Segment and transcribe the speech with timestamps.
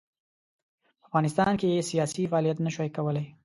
[1.01, 3.25] په افغانستان کې یې سیاسي فعالیت نه شوای کولای.